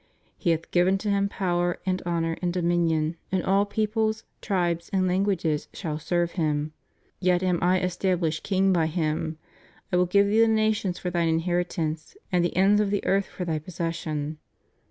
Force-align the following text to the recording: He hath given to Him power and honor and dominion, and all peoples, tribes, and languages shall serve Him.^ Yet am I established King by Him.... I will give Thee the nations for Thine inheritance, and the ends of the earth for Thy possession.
He 0.35 0.49
hath 0.49 0.71
given 0.71 0.97
to 0.97 1.11
Him 1.11 1.29
power 1.29 1.79
and 1.85 2.01
honor 2.07 2.35
and 2.41 2.51
dominion, 2.51 3.17
and 3.31 3.43
all 3.43 3.67
peoples, 3.67 4.23
tribes, 4.41 4.89
and 4.91 5.07
languages 5.07 5.67
shall 5.73 5.99
serve 5.99 6.31
Him.^ 6.31 6.71
Yet 7.19 7.43
am 7.43 7.59
I 7.61 7.81
established 7.81 8.41
King 8.43 8.73
by 8.73 8.87
Him.... 8.87 9.37
I 9.93 9.97
will 9.97 10.07
give 10.07 10.25
Thee 10.25 10.41
the 10.41 10.47
nations 10.47 10.97
for 10.97 11.11
Thine 11.11 11.27
inheritance, 11.29 12.17
and 12.31 12.43
the 12.43 12.55
ends 12.57 12.81
of 12.81 12.89
the 12.89 13.05
earth 13.05 13.27
for 13.27 13.45
Thy 13.45 13.59
possession. 13.59 14.39